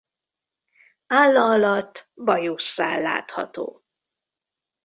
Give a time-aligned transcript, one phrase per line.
[1.07, 3.83] Álla alatt bajuszszál látható.